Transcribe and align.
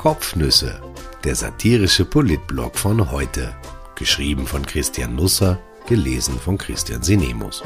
Kopfnüsse, 0.00 0.80
der 1.24 1.34
satirische 1.34 2.06
Politblog 2.06 2.78
von 2.78 3.10
heute. 3.10 3.54
Geschrieben 3.96 4.46
von 4.46 4.64
Christian 4.64 5.14
Nusser, 5.14 5.58
gelesen 5.86 6.40
von 6.40 6.56
Christian 6.56 7.02
Sinemus. 7.02 7.62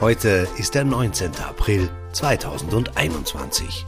Heute 0.00 0.48
ist 0.58 0.74
der 0.74 0.82
19. 0.82 1.36
April 1.36 1.88
2021. 2.10 3.86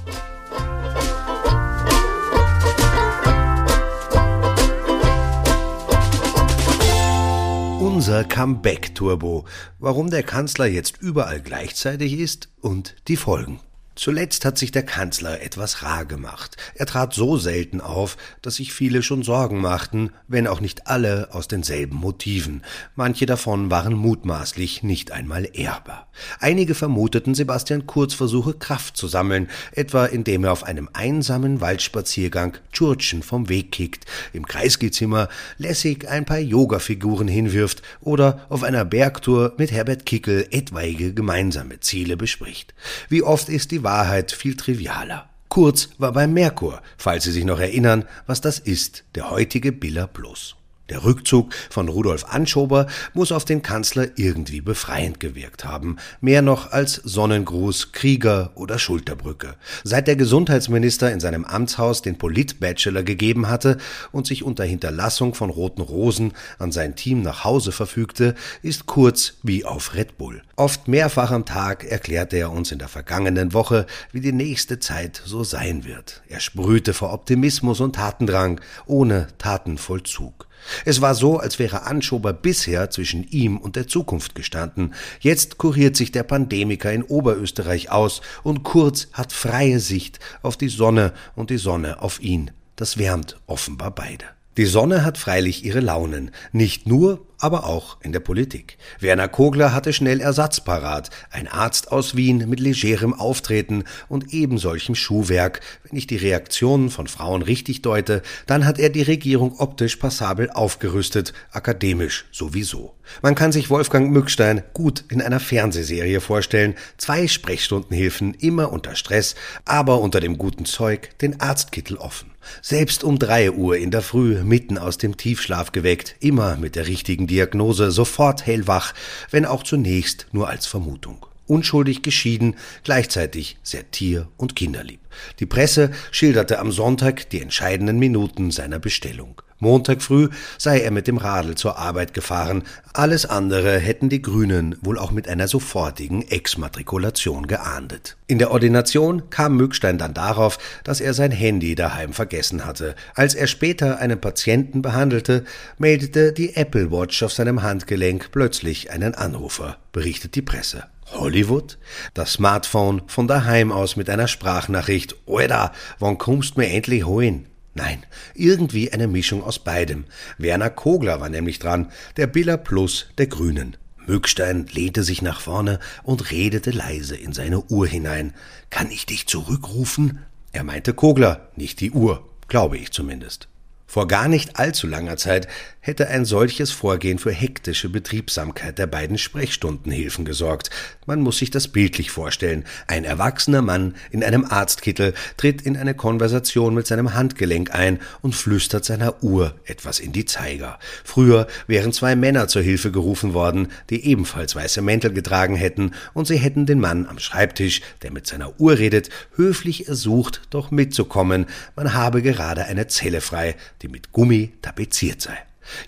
Unser 7.81 8.23
Comeback-Turbo. 8.23 9.47
Warum 9.81 10.11
der 10.11 10.23
Kanzler 10.23 10.67
jetzt 10.67 10.99
überall 11.03 11.41
gleichzeitig 11.41 12.21
ist 12.21 12.51
und 12.61 12.95
die 13.09 13.17
Folgen. 13.17 13.59
Zuletzt 13.95 14.47
hat 14.47 14.57
sich 14.57 14.73
der 14.73 14.85
Kanzler 14.85 15.43
etwas 15.43 15.83
rar 15.83 16.07
gemacht. 16.07 16.57
Er 16.75 16.87
trat 16.87 17.13
so 17.13 17.37
selten 17.37 17.83
auf, 17.83 18.17
dass 18.41 18.57
sich 18.57 18.73
viele 18.73 19.03
schon 19.03 19.23
Sorgen 19.23 19.61
machten, 19.61 20.11
wenn 20.29 20.47
auch 20.47 20.61
nicht 20.61 20.87
alle 20.87 21.29
aus 21.33 21.47
denselben 21.47 21.97
Motiven. 21.97 22.63
Manche 22.97 23.27
davon 23.27 23.71
waren 23.71 23.93
mutmaßlich 23.93 24.83
nicht 24.83 25.13
einmal 25.13 25.47
ehrbar. 25.53 26.09
Einige 26.41 26.75
vermuteten, 26.75 27.35
Sebastian 27.35 27.87
Kurz 27.87 28.15
versuche 28.15 28.55
Kraft 28.55 28.97
zu 28.97 29.09
sammeln, 29.09 29.49
etwa 29.73 30.07
indem 30.07 30.45
er 30.45 30.53
auf 30.53 30.65
einem 30.65 30.89
einsamen 30.95 31.61
Waldspaziergang 31.61 32.57
Tschurtschen 32.73 33.23
vom 33.23 33.51
Weg 33.51 33.73
kickt, 33.73 34.07
im 34.33 34.47
Kreisgezimmer 34.47 35.29
lässig 35.59 36.09
ein 36.09 36.25
paar 36.25 36.39
Yogafiguren 36.39 37.29
hinwirft 37.29 37.83
oder 38.01 38.47
auf 38.49 38.63
einer 38.63 38.87
Bergtour 38.87 39.53
mit 39.59 39.71
Herbert 39.71 40.07
Kickel 40.07 40.47
etwaige 40.51 41.13
gemeinsame 41.13 41.81
Ziele 41.81 42.17
bespricht. 42.17 42.75
Wie 43.11 43.23
oft 43.23 43.51
ist 43.51 43.71
die 43.71 43.82
Wahrheit 43.83 44.33
viel 44.33 44.57
trivialer. 44.57 45.29
Kurz 45.49 45.91
war 45.99 46.13
bei 46.13 46.27
Merkur, 46.27 46.81
falls 46.97 47.25
Sie 47.25 47.33
sich 47.33 47.45
noch 47.45 47.61
erinnern, 47.61 48.05
was 48.27 48.41
das 48.41 48.59
ist, 48.59 49.05
der 49.15 49.31
heutige 49.31 49.71
Biller 49.73 50.07
Plus. 50.07 50.57
Der 50.89 51.05
Rückzug 51.05 51.55
von 51.71 51.89
Rudolf 51.89 52.25
Anschober 52.25 52.89
muss 53.15 53.31
auf 53.31 53.45
den 53.45 53.63
Kanzler 53.63 54.09
irgendwie 54.17 54.61
befreiend 54.61 55.21
gewirkt 55.21 55.65
haben, 55.65 55.97
mehr 56.21 56.43
noch 56.43 56.73
als 56.73 56.97
Sonnengruß, 56.97 57.93
Krieger 57.93 58.51
oder 58.57 58.81
Schulterbrücke. 58.81 59.55
Seit 59.85 60.09
der 60.09 60.17
Gesundheitsminister 60.17 61.13
in 61.13 61.21
seinem 61.21 61.45
Amtshaus 61.45 62.03
den 62.03 62.19
Polit-Bachelor 62.19 63.05
gegeben 63.05 63.49
hatte 63.49 63.79
und 64.11 64.27
sich 64.27 64.43
unter 64.43 64.65
Hinterlassung 64.65 65.35
von 65.35 65.51
roten 65.51 65.83
Rosen 65.83 66.33
an 66.59 66.73
sein 66.73 66.97
Team 66.97 67.23
nach 67.23 67.45
Hause 67.45 67.71
verfügte, 67.71 68.35
ist 68.63 68.87
Kurz 68.87 69.35
wie 69.45 69.65
auf 69.65 69.95
Red 69.95 70.19
Bull. 70.19 70.43
Oft 70.57 70.89
mehrfach 70.89 71.31
am 71.31 71.45
Tag 71.45 71.85
erklärte 71.85 72.37
er 72.37 72.51
uns 72.51 72.73
in 72.73 72.81
der 72.81 72.89
vergangenen 72.89 73.53
Woche, 73.55 73.87
wie 74.11 74.21
die 74.21 74.33
nächste 74.33 74.81
Zeit 74.81 75.23
so 75.25 75.45
sein 75.45 75.85
wird. 75.85 76.23
Er 76.29 76.41
sprühte 76.41 76.93
vor 76.93 77.13
Optimismus 77.13 77.81
und 77.81 77.95
Tatendrang, 77.95 78.61
ohne 78.87 79.29
Tatenvollzug. 79.39 80.49
Es 80.85 81.01
war 81.01 81.15
so, 81.15 81.39
als 81.39 81.59
wäre 81.59 81.83
Anschober 81.83 82.33
bisher 82.33 82.91
zwischen 82.91 83.25
ihm 83.25 83.59
und 83.59 83.77
der 83.77 83.89
Zukunft 83.89 84.35
gestanden. 84.35 84.95
Jetzt 85.21 85.59
kuriert 85.59 85.97
sich 85.97 86.13
der 86.13 86.23
Pandemiker 86.23 86.93
in 86.93 87.03
Oberösterreich 87.03 87.91
aus 87.91 88.21
und 88.43 88.63
Kurz 88.63 89.09
hat 89.13 89.33
freie 89.33 89.81
Sicht 89.81 90.19
auf 90.43 90.57
die 90.57 90.69
Sonne 90.69 91.13
und 91.35 91.51
die 91.51 91.59
Sonne 91.59 92.01
auf 92.01 92.21
ihn. 92.21 92.51
Das 92.77 92.99
wärmt 92.99 93.39
offenbar 93.47 93.91
beide. 93.91 94.25
Die 94.57 94.67
Sonne 94.67 95.05
hat 95.05 95.17
freilich 95.17 95.65
ihre 95.65 95.81
Launen, 95.81 96.31
nicht 96.53 96.87
nur, 96.87 97.27
aber 97.43 97.67
auch 97.67 97.97
in 98.03 98.13
der 98.13 98.21
Politik. 98.21 98.79
Werner 99.01 99.27
Kogler 99.27 99.75
hatte 99.75 99.93
schnell 99.93 100.21
Ersatz 100.21 100.61
parat, 100.61 101.11
ein 101.31 101.49
Arzt 101.49 101.91
aus 101.91 102.15
Wien 102.15 102.49
mit 102.49 102.61
legerem 102.61 103.15
Auftreten 103.15 103.83
und 104.09 104.33
ebensolchem 104.33 104.95
Schuhwerk. 104.95 105.61
Wenn 105.83 105.99
ich 105.99 106.07
die 106.07 106.17
Reaktionen 106.17 106.89
von 106.89 107.09
Frauen 107.09 107.43
richtig 107.43 107.83
deute, 107.83 108.23
dann 108.47 108.65
hat 108.65 108.79
er 108.79 108.91
die 108.91 109.03
Regierung 109.03 109.59
optisch 109.59 109.97
passabel 109.97 110.51
aufgerüstet, 110.51 111.33
akademisch 111.51 112.27
sowieso. 112.31 112.95
Man 113.23 113.35
kann 113.35 113.51
sich 113.51 113.71
Wolfgang 113.71 114.13
Mückstein 114.13 114.63
gut 114.73 115.05
in 115.11 115.21
einer 115.21 115.41
Fernsehserie 115.41 116.21
vorstellen, 116.21 116.77
zwei 116.97 117.27
Sprechstundenhilfen, 117.27 118.35
immer 118.35 118.73
unter 118.73 118.95
Stress, 118.95 119.35
aber 119.65 120.01
unter 120.01 120.21
dem 120.21 120.39
guten 120.39 120.65
Zeug, 120.65 121.19
den 121.19 121.41
Arztkittel 121.41 121.97
offen. 121.97 122.31
Selbst 122.61 123.05
um 123.05 123.19
drei 123.19 123.51
Uhr 123.53 123.77
in 123.77 123.91
der 123.91 124.03
Früh 124.03 124.43
mitten 124.43 124.79
aus 124.79 124.99
dem 124.99 125.17
Tiefschlaf 125.17 125.73
geweckt, 125.73 126.17
immer 126.21 126.57
mit 126.57 126.77
der 126.77 126.87
richtigen 126.87 127.27
Diagnose, 127.33 127.91
sofort 127.91 128.45
hellwach, 128.45 128.93
wenn 129.31 129.47
auch 129.47 129.63
zunächst 129.63 130.27
nur 130.33 130.49
als 130.49 130.67
Vermutung. 130.67 131.25
Unschuldig 131.47 132.03
geschieden, 132.03 132.57
gleichzeitig 132.85 133.57
sehr 133.63 133.91
tier- 133.91 134.29
und 134.37 134.55
kinderlieb. 134.55 135.01
Die 135.41 135.47
Presse 135.47 135.91
schilderte 136.11 136.59
am 136.59 136.73
Sonntag 136.73 137.31
die 137.31 137.41
entscheidenden 137.41 137.99
Minuten 137.99 138.51
seiner 138.51 138.79
Bestellung. 138.79 139.41
Montag 139.63 140.03
früh 140.03 140.29
sei 140.59 140.81
er 140.81 140.91
mit 140.91 141.07
dem 141.07 141.19
Radl 141.19 141.55
zur 141.55 141.79
Arbeit 141.79 142.15
gefahren, 142.15 142.65
alles 142.95 143.27
andere 143.27 143.79
hätten 143.79 144.09
die 144.09 144.21
Grünen 144.21 144.77
wohl 144.83 144.99
auch 144.99 145.13
mit 145.13 145.29
einer 145.29 145.47
sofortigen 145.47 146.29
Exmatrikulation 146.29 147.47
geahndet. 147.47 148.17
In 148.27 148.39
der 148.39 148.51
Ordination 148.51 149.31
kam 149.31 149.57
Mückstein 149.57 149.99
dann 149.99 150.15
darauf, 150.15 150.59
dass 150.83 151.01
er 151.01 151.15
sein 151.15 151.31
Handy 151.31 151.77
daheim 151.77 152.13
vergessen 152.13 152.67
hatte. 152.67 152.97
Als 153.15 153.37
er 153.37 153.47
später 153.47 153.99
einen 154.01 154.21
Patienten 154.21 154.83
behandelte, 154.83 155.45
meldete 155.79 156.33
die 156.33 156.57
Apple 156.57 156.91
Watch 156.91 157.23
auf 157.23 157.33
seinem 157.33 157.63
Handgelenk 157.63 158.33
plötzlich 158.33 158.91
einen 158.91 159.15
Anrufer, 159.15 159.77
berichtet 159.93 160.35
die 160.35 160.43
Presse. 160.43 160.85
Hollywood? 161.13 161.79
Das 162.15 162.33
Smartphone 162.33 163.03
von 163.07 163.29
daheim 163.29 163.71
aus 163.71 163.95
mit 163.95 164.11
einer 164.11 164.27
Sprachnachricht. 164.27 165.15
Oida, 165.27 165.71
wann 166.01 166.19
kommst 166.19 166.57
mir 166.57 166.69
endlich 166.69 167.05
holen? 167.05 167.47
Nein, 167.75 168.05
irgendwie 168.35 168.93
eine 168.93 169.09
Mischung 169.09 169.43
aus 169.43 169.59
beidem. 169.59 170.05
Werner 170.37 170.71
Kogler 170.71 171.21
war 171.21 171.29
nämlich 171.29 171.59
dran, 171.59 171.91
der 172.17 172.27
Biller 172.27 172.59
Plus 172.59 173.07
der 173.17 173.29
Grünen. 173.29 173.77
Mückstein 174.07 174.67
lehnte 174.67 175.05
sich 175.05 175.23
nach 175.23 175.41
vorne 175.41 175.79
und 176.03 176.31
redete 176.31 176.71
leise 176.71 177.17
in 177.17 177.33
seine 177.33 177.61
Uhr 177.61 177.87
hinein. 177.87 178.35
Kann 178.69 178.91
ich 178.91 179.07
dich 179.07 179.27
zurückrufen? 179.27 180.21
Er 180.53 180.65
meinte 180.65 180.93
Kogler, 180.93 181.49
nicht 181.57 181.81
die 181.81 181.93
Uhr, 181.93 182.29
glaube 182.49 182.77
ich 182.77 182.91
zumindest. 182.91 183.49
Vor 183.87 184.09
gar 184.09 184.29
nicht 184.29 184.57
allzu 184.57 184.87
langer 184.87 185.17
Zeit 185.17 185.49
hätte 185.83 186.09
ein 186.09 186.25
solches 186.25 186.71
Vorgehen 186.71 187.19
für 187.19 187.33
hektische 187.33 187.89
Betriebsamkeit 187.89 188.79
der 188.79 188.87
beiden 188.87 189.19
Sprechstundenhilfen 189.19 190.25
gesorgt. 190.25 190.71
Man 191.07 191.21
muss 191.21 191.39
sich 191.39 191.51
das 191.51 191.69
bildlich 191.69 192.13
vorstellen. 192.13 192.65
Ein 192.87 193.05
erwachsener 193.05 193.63
Mann 193.63 193.97
in 194.13 194.23
einem 194.23 194.45
Arztkittel 194.45 195.13
tritt 195.37 195.61
in 195.63 195.77
eine 195.77 195.95
Konversation 195.95 196.75
mit 196.75 196.87
seinem 196.87 197.15
Handgelenk 197.15 197.75
ein 197.75 197.99
und 198.23 198.37
flüstert 198.37 198.85
seiner 198.85 199.25
Uhr 199.25 199.57
etwas 199.65 199.99
in 199.99 200.13
die 200.13 200.25
Zeiger. 200.25 200.79
Früher 201.03 201.49
wären 201.67 201.93
zwei 201.93 202.15
Männer 202.15 202.47
zur 202.47 202.63
Hilfe 202.63 202.93
gerufen 202.93 203.35
worden, 203.35 203.69
die 203.91 204.07
ebenfalls 204.07 204.55
weiße 204.55 204.83
Mäntel 204.83 205.13
getragen 205.13 205.57
hätten, 205.57 205.93
und 206.15 206.29
sie 206.29 206.37
hätten 206.37 206.65
den 206.65 206.79
Mann 206.79 207.07
am 207.07 207.19
Schreibtisch, 207.19 207.83
der 208.03 208.13
mit 208.13 208.29
seiner 208.29 208.61
Uhr 208.61 208.79
redet, 208.79 209.11
höflich 209.35 209.89
ersucht, 209.89 210.43
doch 210.51 210.71
mitzukommen. 210.71 211.47
Man 211.75 211.93
habe 211.93 212.23
gerade 212.23 212.67
eine 212.67 212.87
Zelle 212.87 213.21
frei, 213.21 213.57
die 213.83 213.89
mit 213.89 214.13
Gummi 214.13 214.53
tapeziert 214.63 215.21
sei. 215.21 215.37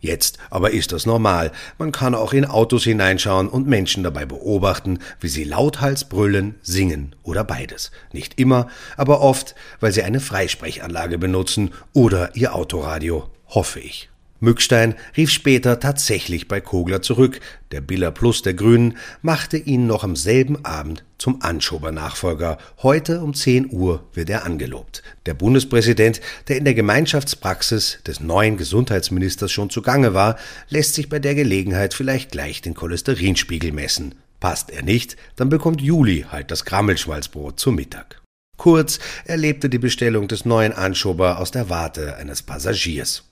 Jetzt 0.01 0.39
aber 0.51 0.71
ist 0.71 0.93
das 0.93 1.07
normal. 1.07 1.53
Man 1.79 1.93
kann 1.93 2.15
auch 2.15 2.33
in 2.33 2.45
Autos 2.45 2.85
hineinschauen 2.85 3.49
und 3.49 3.67
Menschen 3.67 4.05
dabei 4.05 4.27
beobachten, 4.27 4.99
wie 5.21 5.29
sie 5.29 5.45
lauthals 5.45 6.05
brüllen, 6.05 6.55
singen 6.63 7.15
oder 7.23 7.45
beides. 7.45 7.91
Nicht 8.13 8.39
immer, 8.39 8.69
aber 8.97 9.21
oft, 9.21 9.55
weil 9.81 9.93
sie 9.93 10.03
eine 10.03 10.21
Freisprechanlage 10.21 11.19
benutzen 11.19 11.73
oder 11.93 12.35
ihr 12.37 12.55
Autoradio, 12.55 13.31
hoffe 13.49 13.81
ich. 13.81 14.11
Mückstein 14.45 14.95
rief 15.17 15.31
später 15.31 15.81
tatsächlich 15.81 16.47
bei 16.47 16.61
Kogler 16.61 17.03
zurück. 17.03 17.41
Der 17.73 17.81
Biller 17.81 18.13
Plus 18.13 18.43
der 18.43 18.55
Grünen 18.55 18.97
machte 19.23 19.57
ihn 19.57 19.89
noch 19.89 20.05
am 20.05 20.15
selben 20.15 20.65
Abend 20.65 21.05
zum 21.19 21.43
Anschober-Nachfolger. 21.43 22.59
Heute 22.83 23.23
um 23.23 23.35
10 23.35 23.73
Uhr 23.73 24.05
wird 24.15 24.31
er 24.31 24.45
angelobt. 24.45 25.03
Der 25.27 25.35
Bundespräsident, 25.35 26.21
der 26.47 26.59
in 26.59 26.65
der 26.65 26.75
Gemeinschaftspraxis 26.75 27.99
des 28.07 28.21
neuen 28.21 28.57
Gesundheitsministers 28.57 29.51
schon 29.51 29.71
zugange 29.71 30.15
war, 30.15 30.37
lässt 30.69 30.95
sich 30.95 31.09
bei 31.09 31.19
der 31.19 31.35
Gelegenheit 31.35 31.93
vielleicht 31.95 32.31
gleich 32.31 32.63
den 32.63 32.75
Cholesterinspiegel 32.75 33.73
messen. 33.73 34.15
Passt 34.39 34.71
er 34.71 34.83
nicht, 34.83 35.17
dann 35.37 35.49
bekommt 35.49 35.81
Juli 35.81 36.27
halt 36.31 36.51
das 36.51 36.65
Krammelschmalzbrot 36.65 37.59
zum 37.59 37.75
Mittag. 37.75 38.21
Kurz 38.57 38.99
erlebte 39.25 39.69
die 39.69 39.79
Bestellung 39.79 40.29
des 40.29 40.45
neuen 40.45 40.73
Anschober 40.73 41.39
aus 41.39 41.51
der 41.51 41.71
Warte 41.71 42.17
eines 42.17 42.43
Passagiers. 42.43 43.25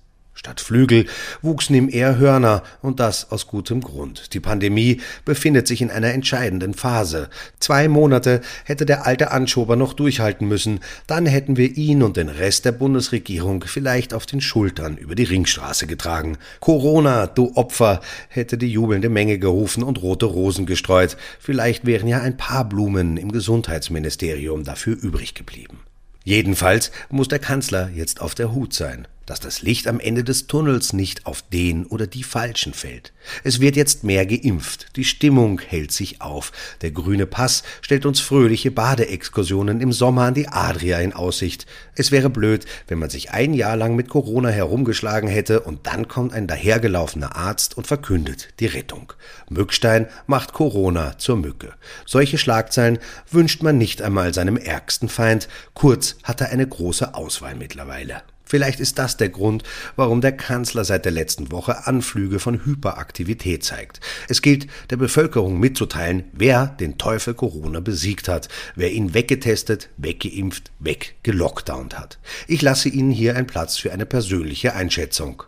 Statt 0.43 0.61
Flügel 0.61 1.07
wuchsen 1.41 1.77
ihm 1.77 1.89
eher 1.89 2.19
Hörner, 2.19 2.65
und 2.81 2.99
das 2.99 3.31
aus 3.31 3.47
gutem 3.47 3.81
Grund. 3.81 4.35
Die 4.35 4.41
Pandemie 4.41 5.01
befindet 5.25 5.69
sich 5.69 5.81
in 5.81 5.89
einer 5.93 6.13
entscheidenden 6.13 6.75
Phase. 6.75 7.31
Zwei 7.61 7.87
Monate 7.87 8.41
hätte 8.65 8.85
der 8.85 9.07
alte 9.07 9.31
Anschober 9.31 9.77
noch 9.77 9.93
durchhalten 9.93 10.49
müssen, 10.49 10.81
dann 11.07 11.27
hätten 11.27 11.57
wir 11.57 11.77
ihn 11.77 12.03
und 12.03 12.17
den 12.17 12.29
Rest 12.29 12.65
der 12.65 12.73
Bundesregierung 12.73 13.63
vielleicht 13.65 14.15
auf 14.15 14.27
den 14.27 14.41
Schultern 14.41 14.97
über 14.97 15.15
die 15.15 15.23
Ringstraße 15.23 15.87
getragen. 15.87 16.37
Corona, 16.59 17.29
du 17.29 17.53
Opfer, 17.55 18.01
hätte 18.29 18.59
die 18.59 18.73
jubelnde 18.73 19.11
Menge 19.11 19.39
gerufen 19.39 19.85
und 19.85 20.03
rote 20.03 20.27
Rosen 20.27 20.67
gestreut. 20.67 21.17
Vielleicht 21.39 21.87
wären 21.87 22.09
ja 22.09 22.21
ein 22.21 22.37
paar 22.37 22.69
Blumen 22.69 23.17
im 23.17 23.31
Gesundheitsministerium 23.31 24.65
dafür 24.65 24.97
übrig 25.01 25.35
geblieben. 25.35 25.79
Jedenfalls 26.25 26.91
muss 27.11 27.29
der 27.29 27.39
Kanzler 27.39 27.91
jetzt 27.95 28.21
auf 28.21 28.35
der 28.35 28.53
Hut 28.53 28.75
sein 28.75 29.07
dass 29.27 29.41
das 29.41 29.63
Licht 29.63 29.87
am 29.87 30.01
Ende 30.01 30.25
des 30.25 30.47
Tunnels 30.47 30.93
nicht 30.93 31.27
auf 31.27 31.43
den 31.43 31.87
oder 31.87 32.07
die 32.07 32.23
Falschen 32.23 32.75
fällt. 32.75 33.13
Es 33.45 33.61
wird 33.61 33.77
jetzt 33.77 34.05
mehr 34.05 34.27
geimpft, 34.27 34.87
die 34.97 35.05
Stimmung 35.05 35.61
hält 35.61 35.93
sich 35.93 36.21
auf, 36.21 36.53
der 36.81 36.91
grüne 36.91 37.27
Pass 37.27 37.63
stellt 37.81 38.07
uns 38.07 38.21
fröhliche 38.21 38.71
Badeexkursionen 38.71 39.81
im 39.81 39.93
Sommer 39.93 40.23
an 40.23 40.35
die 40.35 40.49
Adria 40.49 40.99
in 41.01 41.13
Aussicht. 41.13 41.67
Es 41.95 42.11
wäre 42.11 42.31
blöd, 42.31 42.67
wenn 42.89 42.99
man 42.99 43.11
sich 43.11 43.31
ein 43.31 43.55
Jahr 43.55 43.77
lang 43.77 43.95
mit 43.97 44.09
Corona 44.09 44.49
herumgeschlagen 44.49 45.29
hätte 45.29 45.61
und 45.61 45.87
dann 45.87 46.09
kommt 46.09 46.33
ein 46.33 46.47
dahergelaufener 46.47 47.37
Arzt 47.37 47.77
und 47.77 47.87
verkündet 47.87 48.49
die 48.61 48.67
Rettung. 48.67 49.13
Mückstein 49.49 50.09
macht 50.27 50.53
Corona 50.53 51.19
zur 51.19 51.37
Mücke. 51.37 51.75
Solche 52.07 52.39
Schlagzeilen 52.39 52.99
wünscht 53.31 53.63
man 53.63 53.79
nicht 53.79 54.03
einmal 54.03 54.35
seinem 54.35 54.57
ärgsten 54.57 55.09
Feind, 55.09 55.49
Kurz 55.75 56.17
hat 56.23 56.41
er 56.41 56.51
eine 56.51 56.67
große 56.67 57.15
Auswahl 57.15 57.57
mittlerweile. 57.57 58.23
Vielleicht 58.53 58.81
ist 58.81 58.99
das 58.99 59.17
der 59.17 59.31
Grund, 59.31 59.63
warum 59.97 60.21
der 60.21 60.33
Kanzler 60.33 60.85
seit 60.85 61.07
der 61.07 61.13
letzten 61.13 61.51
Woche 61.51 61.87
Anflüge 61.87 62.39
von 62.39 62.67
Hyperaktivität 62.67 63.65
zeigt. 63.65 64.01
Es 64.29 64.43
gilt, 64.43 64.67
der 64.91 64.99
Bevölkerung 64.99 65.59
mitzuteilen, 65.59 66.25
wer 66.35 66.67
den 66.67 66.99
Teufel 66.99 67.33
Corona 67.33 67.81
besiegt 67.81 68.29
hat, 68.29 68.51
wer 68.77 68.93
ihn 68.93 69.15
weggetestet, 69.15 69.89
weggeimpft, 69.97 70.71
weggelockdownt 70.81 71.99
hat. 71.99 72.19
Ich 72.47 72.61
lasse 72.61 72.91
Ihnen 72.91 73.11
hier 73.11 73.37
einen 73.37 73.47
Platz 73.47 73.79
für 73.79 73.91
eine 73.91 74.05
persönliche 74.05 74.75
Einschätzung. 74.75 75.45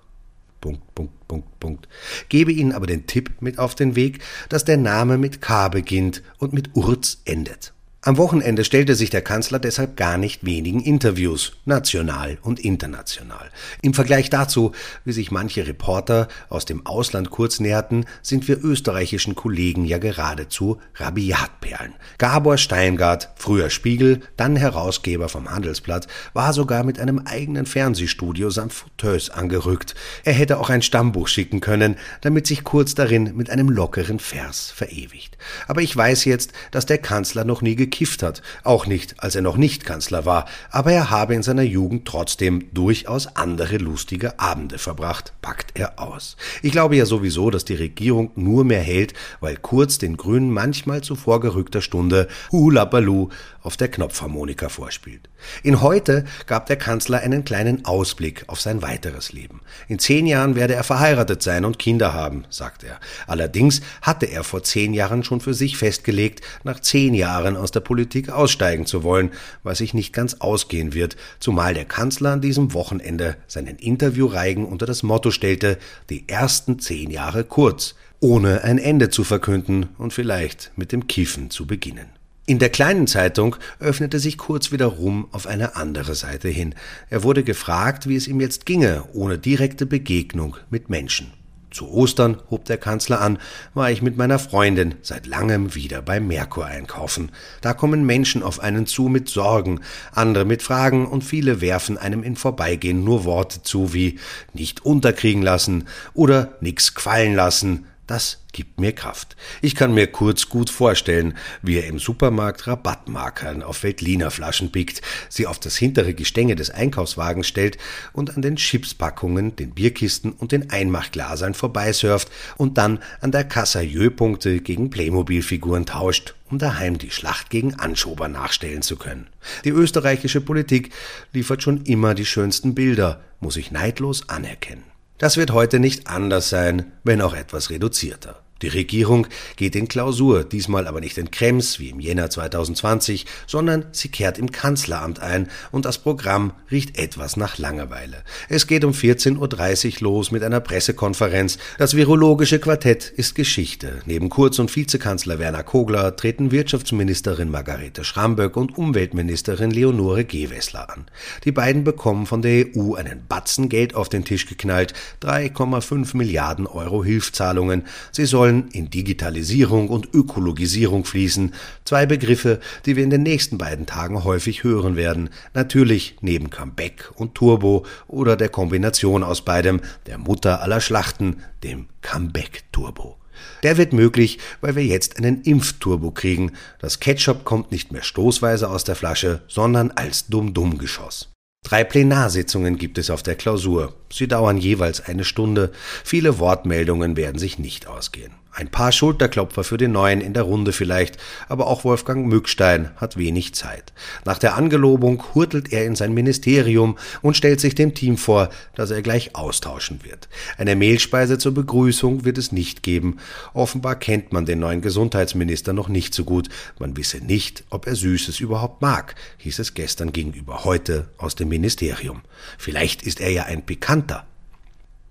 Punkt, 0.63 0.95
Punkt, 0.95 1.29
Punkt, 1.29 1.61
Punkt. 1.61 1.89
Gebe 2.31 2.53
Ihnen 2.53 2.73
aber 2.73 2.87
den 2.87 3.07
Tipp 3.07 3.33
mit 3.41 3.59
auf 3.59 3.75
den 3.75 3.97
Weg, 3.97 4.21
dass 4.49 4.65
der 4.65 4.79
Name 4.79 5.19
mit 5.19 5.43
K 5.43 5.69
beginnt 5.69 6.23
und 6.39 6.55
mit 6.55 6.71
Urz 6.75 7.21
endet. 7.27 7.75
Am 8.07 8.19
Wochenende 8.19 8.65
stellte 8.65 8.97
sich 8.97 9.09
der 9.09 9.23
Kanzler 9.23 9.59
deshalb 9.59 9.97
gar 9.97 10.19
nicht 10.19 10.45
wenigen 10.45 10.81
Interviews, 10.81 11.53
national 11.65 12.37
und 12.43 12.61
international. 12.61 13.51
Im 13.81 13.95
Vergleich 13.95 14.29
dazu, 14.29 14.73
wie 15.07 15.13
sich 15.13 15.31
manche 15.31 15.67
Reporter 15.67 16.29
aus 16.51 16.67
dem 16.67 16.85
Ausland 16.85 17.31
kurz 17.31 17.61
näherten, 17.61 18.05
sind 18.21 18.47
wir 18.47 18.63
österreichischen 18.63 19.35
Kollegen 19.35 19.87
ja 19.87 19.97
geradezu 19.97 20.83
Rabiatperlen. 20.97 21.95
Gabor 22.19 22.59
Steingart, 22.59 23.31
früher 23.37 23.71
Spiegel, 23.71 24.21
dann 24.37 24.55
Herausgeber 24.55 25.31
vom 25.31 25.51
Handelsblatt, 25.51 26.07
war 26.35 26.53
sogar 26.53 26.85
mit 26.85 27.01
einem 27.01 27.21
eigenen 27.21 27.65
Fernsehstudio 27.65 28.51
samt 28.51 28.75
Fauteuils 28.75 29.31
angerückt. 29.31 29.95
Er 30.25 30.35
hätte 30.35 30.59
auch 30.59 30.69
ein 30.69 30.83
Stammbuch 30.83 31.27
schicken 31.27 31.61
können, 31.61 31.97
damit 32.21 32.47
sich 32.47 32.65
Kurz 32.65 32.95
darin 32.95 33.35
mit 33.35 33.49
einem 33.49 33.71
lockeren 33.71 34.19
Vers 34.19 34.71
verewigt. 34.77 35.39
Aber 35.69 35.81
ich 35.81 35.97
weiß 35.97 36.27
jetzt, 36.27 36.53
dass 36.71 36.85
der 36.85 36.99
Kanzler 36.99 37.45
noch 37.45 37.63
nie 37.63 37.77
gekifft 37.95 38.25
hat, 38.25 38.43
auch 38.65 38.87
nicht, 38.87 39.23
als 39.23 39.37
er 39.37 39.43
noch 39.43 39.57
nicht 39.57 39.85
Kanzler 39.85 40.27
war, 40.27 40.47
aber 40.71 40.91
er 40.91 41.11
habe 41.11 41.35
in 41.35 41.45
seiner 41.45 41.63
Jugend 41.63 42.07
trotzdem 42.07 42.65
durchaus 42.73 43.37
andere 43.37 43.77
lustige 43.77 44.41
Abende 44.41 44.79
verbracht, 44.79 45.33
packt 45.43 45.79
er 45.79 46.01
aus. 46.01 46.37
Ich 46.63 46.73
glaube 46.73 46.97
ja 46.97 47.07
sowieso, 47.07 47.51
dass 47.51 47.65
die 47.65 47.77
Regierung 47.77 48.33
nur 48.35 48.65
mehr 48.65 48.81
hält, 48.81 49.15
weil 49.41 49.57
Kurz 49.57 49.99
den 49.99 50.17
Grünen 50.17 50.51
manchmal 50.51 51.03
zu 51.03 51.15
vorgerückter 51.15 51.81
Stunde 51.81 52.27
Hula 52.51 52.85
Baloo 52.85 53.29
auf 53.63 53.77
der 53.77 53.89
Knopfharmonika 53.89 54.69
vorspielt. 54.69 55.29
In 55.63 55.81
heute 55.81 56.25
gab 56.47 56.67
der 56.67 56.77
Kanzler 56.77 57.21
einen 57.21 57.45
kleinen 57.45 57.85
Ausblick 57.85 58.45
auf 58.47 58.61
sein 58.61 58.83
weiteres 58.83 59.33
Leben. 59.33 59.63
In 59.89 59.99
zehn 59.99 60.27
Jahren 60.27 60.55
werde 60.55 60.75
er 60.75 60.85
verheiratet 60.85 61.43
sein 61.43 61.65
und 61.65 61.79
Kinder 61.79 62.13
haben, 62.13 62.45
sagt 62.51 62.85
er. 62.85 63.01
Allerdings 63.27 63.81
hatte 64.03 64.27
er 64.27 64.45
vor 64.45 64.63
zehn 64.63 64.93
Jahren 64.93 65.25
schon 65.25 65.41
für 65.41 65.55
sich 65.55 65.77
festgelegt, 65.77 66.43
nach 66.63 66.81
zehn 66.81 67.15
Jahren 67.15 67.57
aus 67.57 67.71
der 67.71 67.81
Politik 67.85 68.31
aussteigen 68.31 68.87
zu 68.87 69.03
wollen, 69.05 69.31
was 69.63 69.79
sich 69.79 69.95
nicht 69.95 70.13
ganz 70.13 70.35
ausgehen 70.41 70.95
wird, 70.95 71.17
zumal 71.39 71.75
der 71.75 71.85
Kanzler 71.85 72.33
an 72.33 72.41
diesem 72.41 72.73
Wochenende 72.75 73.37
seinen 73.47 73.77
Interviewreigen 73.77 74.65
unter 74.65 74.87
das 74.87 75.03
Motto 75.03 75.31
stellte, 75.31 75.79
die 76.11 76.29
ersten 76.29 76.81
zehn 76.81 77.11
Jahre 77.11 77.45
kurz, 77.45 77.95
ohne 78.19 78.65
ein 78.65 78.79
Ende 78.79 79.11
zu 79.11 79.23
verkünden 79.23 79.91
und 79.99 80.13
vielleicht 80.13 80.73
mit 80.77 80.91
dem 80.91 81.07
Kiffen 81.07 81.51
zu 81.51 81.67
beginnen. 81.67 82.09
In 82.47 82.59
der 82.59 82.69
kleinen 82.69 83.07
Zeitung 83.07 83.57
öffnete 83.81 84.19
sich 84.19 84.37
Kurz 84.37 84.71
wiederum 84.71 85.29
auf 85.33 85.47
eine 85.47 85.77
andere 85.77 86.15
Seite 86.15 86.49
hin. 86.49 86.75
Er 87.09 87.23
wurde 87.23 87.43
gefragt, 87.43 88.07
wie 88.07 88.17
es 88.17 88.29
ihm 88.29 88.39
jetzt 88.39 88.67
ginge, 88.67 89.05
ohne 89.15 89.39
direkte 89.39 89.87
Begegnung 89.87 90.57
mit 90.69 90.91
Menschen. 90.91 91.33
Zu 91.75 91.91
Ostern, 91.91 92.37
hob 92.53 92.67
der 92.67 92.79
Kanzler 92.79 93.21
an, 93.21 93.39
war 93.75 93.91
ich 93.91 94.01
mit 94.01 94.17
meiner 94.17 94.39
Freundin 94.39 94.95
seit 95.03 95.27
langem 95.27 95.75
wieder 95.75 96.03
beim 96.03 96.29
Merkur 96.29 96.67
einkaufen. 96.67 97.33
Da 97.63 97.75
kommen 97.75 98.07
Menschen 98.07 98.45
auf 98.45 98.61
einen 98.61 98.87
zu 98.87 99.09
mit 99.09 99.29
Sorgen, 99.29 99.81
andere 100.13 100.45
mit 100.45 100.63
Fragen 100.63 101.05
und 101.05 101.25
viele 101.25 101.61
werfen 101.61 101.99
einem 101.99 102.23
in 102.23 102.37
Vorbeigehen 102.37 103.03
nur 103.03 103.25
Worte 103.25 103.65
zu 103.65 103.93
wie 103.93 104.21
nicht 104.53 104.85
unterkriegen 104.85 105.43
lassen 105.43 105.89
oder 106.15 106.55
nix 106.61 106.95
quallen 106.95 107.35
lassen, 107.35 107.87
das 108.07 108.45
gibt 108.53 108.79
mir 108.79 108.93
Kraft. 108.93 109.37
Ich 109.63 109.75
kann 109.75 109.95
mir 109.95 110.07
kurz 110.07 110.49
gut 110.49 110.71
vorstellen, 110.71 111.35
wie 111.63 111.79
er 111.79 111.87
im 111.87 111.99
Supermarkt 111.99 112.67
Rabattmarkern 112.67 113.63
auf 113.63 113.83
Veltliner 113.83 114.31
Flaschen 114.31 114.71
pickt, 114.71 115.03
sie 115.29 115.47
auf 115.47 115.59
das 115.59 115.77
hintere 115.77 116.15
Gestänge 116.15 116.55
des 116.55 116.71
Einkaufswagens 116.71 117.47
stellt 117.47 117.79
und 118.13 118.37
an 118.37 118.43
den 118.43 118.57
Chipspackungen, 118.57 119.57
den 119.57 119.71
Bierkisten 119.71 120.33
und 120.33 120.53
den 120.53 120.71
Einmachglasern 120.71 121.55
vorbeisurft 121.55 122.31
und 122.57 122.79
dann 122.79 123.01
an 123.21 123.33
der 123.33 123.45
Kasse 123.45 123.83
Jöpunkte 123.83 124.61
gegen 124.61 124.91
Playmobil-Figuren 124.91 125.87
tauscht, 125.87 126.35
um 126.51 126.59
daheim 126.59 126.99
die 126.99 127.11
Schlacht 127.11 127.51
gegen 127.51 127.75
Anschober 127.75 128.29
nachstellen 128.29 128.83
zu 128.83 128.97
können. 128.97 129.27
Die 129.65 129.71
österreichische 129.71 130.41
Politik 130.41 130.93
liefert 131.33 131.63
schon 131.63 131.83
immer 131.85 132.15
die 132.15 132.27
schönsten 132.27 132.75
Bilder, 132.75 133.23
muss 133.41 133.57
ich 133.57 133.71
neidlos 133.71 134.29
anerkennen. 134.29 134.94
Das 135.19 135.37
wird 135.37 135.53
heute 135.53 135.81
nicht 135.81 136.09
anders 136.09 136.49
sein, 136.49 136.93
wenn 137.05 137.21
auch 137.23 137.35
etwas 137.35 137.71
reduzierter. 137.71 138.44
Die 138.63 138.69
Regierung 138.69 139.27
geht 139.57 139.75
in 139.75 139.89
Klausur, 139.89 140.45
diesmal 140.45 140.87
aber 140.87 141.01
nicht 141.01 141.19
in 141.19 141.31
Krems 141.31 141.81
wie 141.81 141.91
im 141.91 141.99
Jänner 141.99 142.31
2020, 142.31 143.27
sondern 143.47 143.87
sie 143.91 144.09
kehrt 144.09 144.39
im 144.39 144.53
Kanzleramt 144.53 145.21
ein 145.21 145.49
und 145.73 145.85
das 145.85 145.99
Programm 145.99 146.53
riecht 146.71 146.97
etwas 146.97 147.37
nach 147.37 147.59
Langeweile. 147.59 148.23
Es 148.49 148.67
geht 148.67 148.85
um 148.85 148.93
14.30 148.93 149.97
Uhr 149.97 150.03
los 150.03 150.31
mit 150.31 150.45
einer 150.45 150.61
Pressekonferenz. 150.61 151.59
Das 151.79 151.97
virologische 151.97 152.61
Quartett 152.61 153.11
ist 153.11 153.35
Geschichte. 153.35 154.01
Neben 154.07 154.29
Kurz 154.29 154.59
und 154.61 154.75
Vizekanzler 154.75 155.39
Werner 155.41 155.65
Kogler 155.65 156.15
treten 156.15 156.53
Wirtschaftsministerin 156.53 157.51
Margarete 157.51 158.05
Schramböck 158.05 158.57
und 158.57 158.79
Umweltministerin 158.79 159.73
Leonore 159.73 160.25
Gewessler 160.25 160.91
an. 160.91 161.07
Die 161.45 161.53
beiden 161.53 161.83
bekommen 161.83 162.27
von 162.27 162.41
der 162.41 162.67
EU 162.77 162.95
einen 162.95 163.27
Batzen 163.27 163.69
Geld 163.69 163.97
auf 163.97 164.09
den 164.09 164.25
Tisch 164.25 164.47
geknallt, 164.47 164.95
3,5 165.23 166.17
Milliarden 166.17 166.67
Euro 166.67 167.05
Hilfszahlungen. 167.05 167.83
Sie 168.13 168.27
sollen 168.27 168.44
sollen 168.45 168.69
in 168.73 168.91
Digitalisierung 168.91 169.89
und 169.89 170.13
Ökologisierung 170.13 171.07
fließen, 171.07 171.55
zwei 171.87 172.05
Begriffe, 172.05 172.61
die 172.85 172.95
wir 172.95 173.03
in 173.03 173.09
den 173.09 173.23
nächsten 173.23 173.57
beiden 173.57 173.87
Tagen 173.87 174.23
häufig 174.23 174.65
hören 174.65 174.97
werden, 174.97 175.31
natürlich 175.55 176.17
neben 176.21 176.51
Comeback 176.51 177.11
und 177.15 177.35
Turbo 177.35 177.87
oder 178.07 178.37
der 178.37 178.51
Kombination 178.51 179.23
aus 179.23 179.47
beidem, 179.47 179.81
der 180.05 180.19
Mutter 180.19 180.61
aller 180.61 180.83
Schlachten, 180.83 181.37
dem 181.63 181.87
Comeback 182.03 182.65
Turbo. 182.71 183.17
Der 183.63 183.79
wird 183.79 183.95
möglich, 183.95 184.39
weil 184.61 184.77
wir 184.77 184.85
jetzt 184.85 185.17
einen 185.17 185.41
Impfturbo 185.41 186.11
kriegen. 186.11 186.53
Das 186.81 187.01
Ketchup 187.01 187.45
kommt 187.45 187.73
nicht 187.73 187.93
mehr 187.93 188.03
stoßweise 188.03 188.69
aus 188.69 188.85
der 188.85 188.95
Flasche, 188.95 189.41
sondern 189.49 189.91
als 189.93 190.27
Dumm-Dumm-Geschoss. 190.27 191.34
Drei 191.65 191.83
Plenarsitzungen 191.83 192.77
gibt 192.77 192.99
es 192.99 193.11
auf 193.11 193.23
der 193.23 193.35
Klausur. 193.35 193.95
Sie 194.13 194.29
dauern 194.29 194.59
jeweils 194.59 195.01
eine 195.01 195.25
Stunde. 195.25 195.73
Viele 196.05 196.39
Wortmeldungen 196.39 197.17
werden 197.17 197.39
sich 197.39 197.59
nicht 197.59 197.89
ausgehen. 197.89 198.33
Ein 198.57 198.69
paar 198.69 198.93
Schulterklopfer 198.93 199.65
für 199.65 199.79
den 199.79 199.91
Neuen 199.91 200.21
in 200.21 200.33
der 200.33 200.45
Runde 200.45 200.73
vielleicht, 200.73 201.17
aber 201.49 201.67
auch 201.67 201.83
Wolfgang 201.83 202.29
Mückstein 202.29 202.91
hat 202.99 203.17
wenig 203.17 203.53
Zeit. 203.57 203.93
Nach 204.25 204.39
der 204.39 204.55
Angelobung 204.55 205.25
hurtelt 205.35 205.73
er 205.73 205.85
in 205.85 205.97
sein 205.97 206.15
Ministerium 206.15 206.97
und 207.21 207.37
stellt 207.37 207.59
sich 207.59 207.75
dem 207.75 207.95
Team 207.95 208.17
vor, 208.17 208.51
dass 208.77 208.93
er 208.93 209.03
gleich 209.03 209.35
austauschen 209.35 210.05
wird. 210.05 210.29
Eine 210.57 210.77
Mehlspeise 210.77 211.37
zur 211.37 211.53
Begrüßung 211.53 212.25
wird 212.25 212.39
es 212.39 212.53
nicht 212.53 212.85
geben. 212.85 213.17
Offenbar 213.55 213.97
kennt 213.97 214.33
man 214.33 214.47
den 214.47 214.61
neuen 214.61 214.83
Gesundheitsminister 214.83 215.73
noch 215.73 215.89
nicht 215.89 216.15
so 216.15 216.23
gut. 216.23 216.49
Man 216.79 216.97
wisse 216.97 217.19
nicht, 217.19 217.65
ob 217.71 217.89
er 217.89 217.97
Süßes 217.97 218.39
überhaupt 218.39 218.83
mag, 218.83 219.17
hieß 219.39 219.59
es 219.59 219.75
gestern 219.75 220.13
gegenüber 220.13 220.63
heute 220.63 221.09
aus 221.19 221.35
dem 221.35 221.49
Ministerium. 221.49 222.23
Vielleicht 222.57 223.03
ist 223.03 223.21
er 223.21 223.31
ja 223.31 223.47
ein 223.47 223.67
Pikanter. 223.67 224.27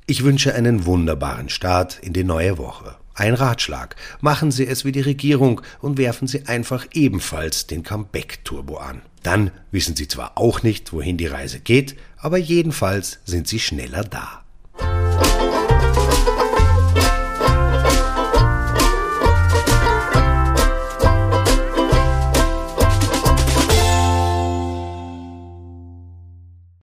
Ich 0.08 0.24
wünsche 0.24 0.56
einen 0.56 0.86
wunderbaren 0.86 1.50
Start 1.50 2.00
in 2.02 2.14
die 2.14 2.24
neue 2.24 2.58
Woche. 2.58 3.03
Ein 3.16 3.36
Ratschlag. 3.36 3.96
Machen 4.22 4.52
Sie 4.52 4.66
es 4.66 4.86
wie 4.86 4.92
die 4.92 5.02
Regierung 5.02 5.62
und 5.82 5.98
werfen 5.98 6.28
Sie 6.28 6.48
einfach 6.48 6.88
ebenfalls 6.94 7.68
den 7.68 7.84
Comeback-Turbo 7.84 8.78
an. 8.78 9.02
Dann 9.22 9.52
wissen 9.72 9.96
Sie 9.96 10.08
zwar 10.08 10.38
auch 10.38 10.64
nicht, 10.64 10.94
wohin 10.94 11.18
die 11.18 11.28
Reise 11.28 11.60
geht, 11.60 11.96
aber 12.18 12.38
jedenfalls 12.38 13.20
sind 13.26 13.48
Sie 13.48 13.60
schneller 13.60 14.04
da. 14.04 14.43